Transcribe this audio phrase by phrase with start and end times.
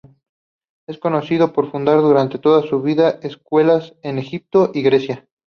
[0.87, 5.27] Es conocido por fundar durante toda su vida escuelas en Egipto y Grecia.